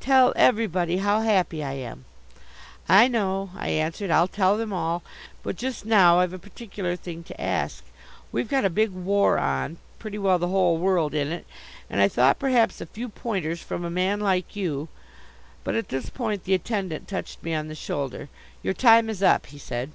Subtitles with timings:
[0.00, 2.04] "Tell everybody how happy I am."
[2.90, 4.10] "I know," I answered.
[4.10, 5.02] "I'll tell them all.
[5.42, 7.82] But just now I've a particular thing to ask.
[8.30, 11.46] We've got a big war on, pretty well the whole world in it,
[11.88, 14.88] and I thought perhaps a few pointers from a man like you"
[15.64, 18.28] But at this point the attendant touched me on the shoulder.
[18.62, 19.92] "Your time is up," he said.